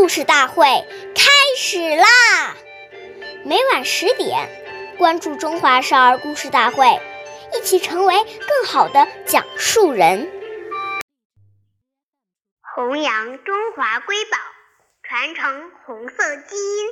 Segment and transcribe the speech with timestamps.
[0.00, 0.64] 故事大会
[1.14, 2.56] 开始啦！
[3.44, 4.48] 每晚十点，
[4.96, 6.86] 关注《中华少儿故事大会》，
[7.54, 10.32] 一起成为更好的讲述人。
[12.74, 14.38] 弘扬中华瑰宝，
[15.02, 16.88] 传承红色基因。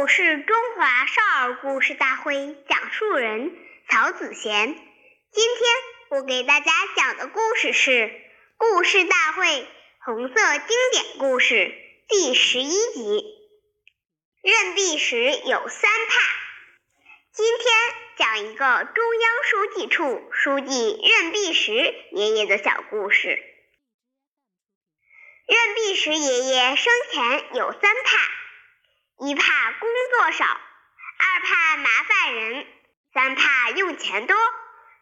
[0.00, 3.52] 我是中华少儿故事大会讲述人
[3.88, 4.74] 曹子贤。
[5.30, 7.90] 今天我给大家讲的故事是
[8.56, 9.68] 《故事大会
[10.04, 11.54] 红色经典故事》
[12.12, 13.24] 第十一集。
[14.42, 16.20] 任弼时有三怕。
[17.32, 17.74] 今天
[18.18, 21.72] 讲一个中央书记处书记任弼时
[22.10, 23.28] 爷爷的小故事。
[25.46, 32.66] 任弼时爷爷生前有三怕：一怕工作少，二怕麻烦人，
[33.14, 34.36] 三怕用钱多。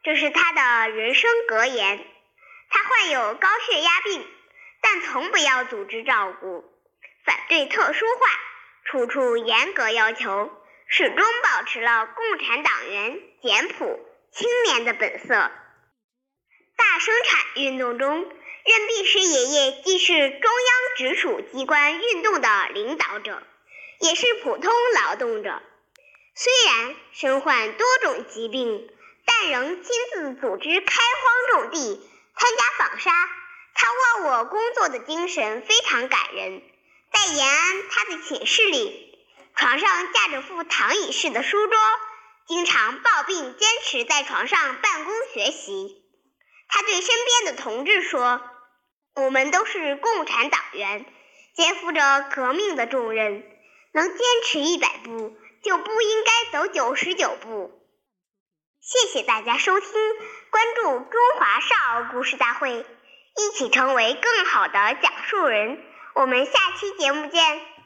[0.04, 2.06] 这是他的人生格言。
[2.68, 4.24] 他患有高血压病，
[4.80, 6.72] 但从不要组织照顾，
[7.30, 8.28] 反对特殊化，
[8.86, 10.50] 处处严格要求，
[10.88, 14.00] 始终保持了共产党员简朴
[14.32, 15.28] 清廉的本色。
[16.76, 23.40] 大生产运动中，任弼时爷爷既是中央直属机关运动的领导者，
[24.00, 25.62] 也是普通劳动者。
[26.34, 28.90] 虽然身患多种疾病，
[29.24, 31.00] 但仍亲自组织开
[31.54, 33.12] 荒种地、参加纺纱。
[33.72, 33.86] 他
[34.18, 36.62] 忘我工作的精神非常感人。
[37.20, 39.14] 在延安，他的寝室里，
[39.54, 41.78] 床上架着副躺椅式的书桌，
[42.46, 46.02] 经常抱病坚持在床上办公学习。
[46.66, 48.40] 他对身边的同志说
[49.16, 51.04] ：“我们都是共产党员，
[51.54, 53.44] 肩负着革命的重任，
[53.92, 57.70] 能坚持一百步，就不应该走九十九步。”
[58.80, 59.90] 谢谢大家收听，
[60.48, 62.86] 关注中华少儿故事大会，
[63.36, 65.84] 一起成为更好的讲述人。
[66.14, 67.79] 我们下期节目见。